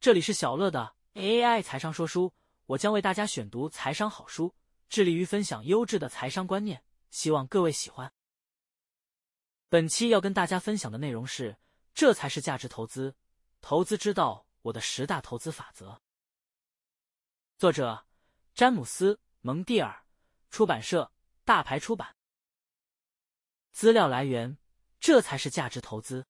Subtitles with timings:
[0.00, 2.32] 这里是小乐的 AI 财商说书，
[2.66, 4.54] 我将为大家选读财商好书，
[4.88, 8.12] 致力于分享优质的财商观念，希望各位喜欢。
[9.68, 11.58] 本期要跟大家分享的内容是：
[11.94, 13.16] 这才是价值投资，
[13.60, 16.00] 投资之道，我的十大投资法则。
[17.58, 18.06] 作者：
[18.54, 20.04] 詹姆斯·蒙蒂尔，
[20.48, 21.10] 出版社：
[21.44, 22.14] 大牌出版。
[23.72, 24.58] 资料来源：
[25.00, 26.24] 这才是价值投资。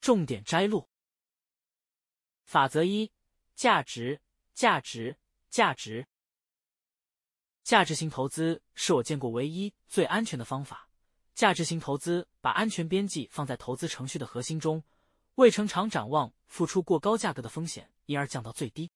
[0.00, 0.88] 重点摘录。
[2.46, 3.12] 法则一：
[3.56, 4.20] 价值，
[4.54, 5.18] 价值，
[5.50, 6.06] 价值。
[7.64, 10.88] 价值型投资是我见过唯一最安全的方法。
[11.34, 14.84] 价值型投资把安全边际放在投资程序的核心中，
[15.34, 18.92] 为成长展望付出过高价格的风险，因而降到最低。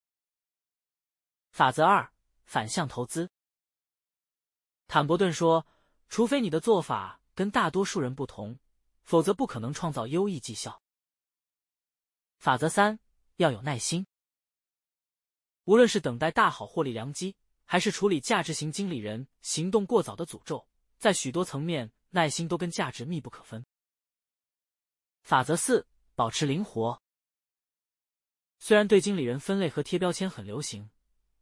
[1.51, 2.13] 法则二：
[2.45, 3.33] 反向投资。
[4.87, 5.67] 坦伯顿说
[6.09, 8.61] ：“除非你的做法跟大多数人不同，
[9.03, 10.81] 否则不可能创造优异绩效。”
[12.39, 13.01] 法则三。
[13.43, 14.07] 要有耐心。
[15.65, 23.65] 无论是等待大好获利良机，还是处理价值型经理人行动过早的诅咒，在许多层面，耐心都跟价值密不可分。
[25.23, 27.03] 法则四：保持灵活。
[28.59, 30.91] 虽然对经理人分类和贴标签很流行，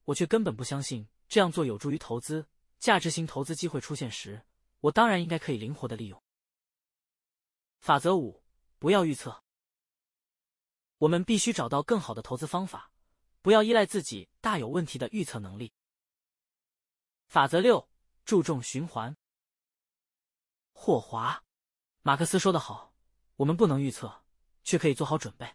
[0.04, 2.46] 我却根本不相信这样做有助于投资。
[2.78, 4.40] 价值型投资机会出现时，
[4.78, 6.22] 我当然应该可以灵活的利用。
[7.80, 8.40] 法则五：
[8.78, 9.42] 不要预测。
[10.98, 12.92] 我们必须找到更好的投资方法，
[13.40, 15.72] 不要依赖自己大有问题的预测能力。
[17.26, 17.88] 法则六：
[18.24, 19.16] 注重循环。
[20.72, 21.34] 霍华·
[22.02, 22.94] 马克思说得好
[23.36, 24.24] ：“我们不能预测，
[24.64, 25.54] 却可以做好准备。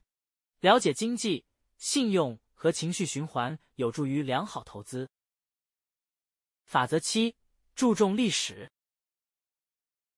[0.59, 1.45] 了解经济、
[1.77, 5.09] 信用和情绪循环，有助于良好投资。”
[6.65, 7.35] 法则七：
[7.75, 8.71] 注重历史。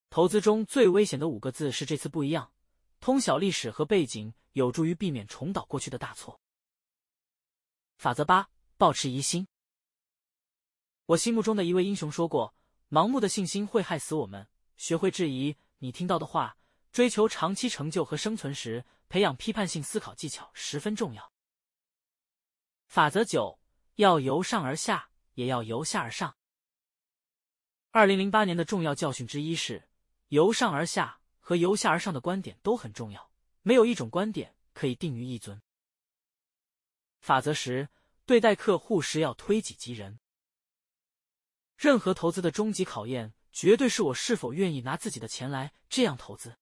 [0.09, 2.53] 投资中最危险的五个字是这次不一样。
[3.05, 6.41] 通晓历史和背景，有助于避免重蹈过去的大错。
[7.97, 9.47] 法则八：保持疑心。
[11.05, 12.55] 我心目中的一位英雄说过
[12.89, 16.57] ：“盲目的信心会害死我们。”学会质疑你听到的话，
[16.91, 21.31] 追求长期成就和生存时，培养批判性思考技巧十分重要。
[22.87, 23.59] 法则九：
[23.97, 26.35] 要由上而下，也要由下而上。
[27.91, 29.87] 二零零八年的重要教训之一是
[30.29, 31.21] 由上而下。
[31.47, 33.29] 和由下而上的观点都很重要，
[33.61, 35.61] 没有一种观点可以定于一尊。
[37.19, 37.87] 法则十：
[38.25, 40.19] 对待客户时要推己及人。
[41.77, 46.57] 任何投资的终极考验，绝对是我是否愿意拿自己的钱来这样投资。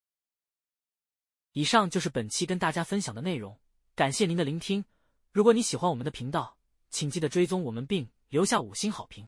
[1.54, 3.58] 以上就是本期跟大家分享的内容，
[3.96, 4.84] 感谢您的聆听。
[5.32, 6.58] 如果你喜欢我们的频道，
[6.90, 9.22] 请记得追踪我们并留下五星好评。